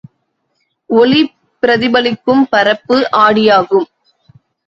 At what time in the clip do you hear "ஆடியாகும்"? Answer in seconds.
3.17-3.87